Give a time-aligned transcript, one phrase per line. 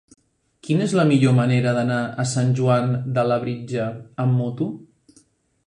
[0.67, 3.87] Quina és la millor manera d'anar a Sant Joan de Labritja
[4.25, 4.71] amb moto?